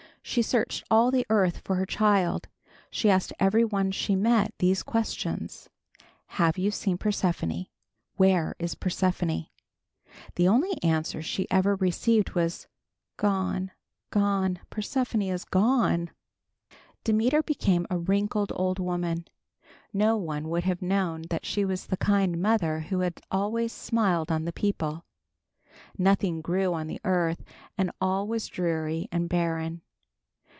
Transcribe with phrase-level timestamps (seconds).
[0.23, 2.47] She searched all the earth for her child.
[2.91, 5.67] She asked every one she met these questions,
[6.27, 7.65] "Have you seen Persephone?
[8.17, 9.47] Where is Persephone?"
[10.35, 12.67] The only answer she ever received was,
[13.17, 13.71] "Gone,
[14.11, 16.11] gone, Persephone is gone!"
[17.03, 19.25] Demeter became a wrinkled old woman.
[19.91, 24.31] No one would have known that she was the kind mother who had always smiled
[24.31, 25.03] on the people.
[25.97, 27.43] Nothing grew on the earth
[27.75, 29.81] and all was dreary and barren.